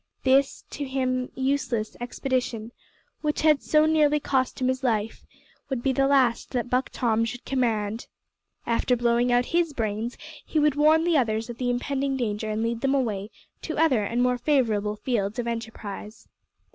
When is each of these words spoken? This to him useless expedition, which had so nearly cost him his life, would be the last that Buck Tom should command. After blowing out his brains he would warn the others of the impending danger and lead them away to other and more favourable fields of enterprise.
This 0.23 0.63
to 0.71 0.85
him 0.85 1.31
useless 1.35 1.95
expedition, 2.01 2.71
which 3.21 3.41
had 3.41 3.61
so 3.61 3.85
nearly 3.85 4.19
cost 4.19 4.59
him 4.59 4.67
his 4.67 4.83
life, 4.83 5.23
would 5.69 5.83
be 5.83 5.93
the 5.93 6.07
last 6.07 6.49
that 6.53 6.71
Buck 6.71 6.89
Tom 6.91 7.23
should 7.23 7.45
command. 7.45 8.07
After 8.65 8.95
blowing 8.95 9.31
out 9.31 9.45
his 9.45 9.73
brains 9.73 10.17
he 10.43 10.57
would 10.57 10.73
warn 10.73 11.03
the 11.03 11.17
others 11.19 11.51
of 11.51 11.59
the 11.59 11.69
impending 11.69 12.17
danger 12.17 12.49
and 12.49 12.63
lead 12.63 12.81
them 12.81 12.95
away 12.95 13.29
to 13.61 13.77
other 13.77 14.03
and 14.03 14.23
more 14.23 14.39
favourable 14.39 14.95
fields 14.95 15.37
of 15.37 15.45
enterprise. 15.45 16.27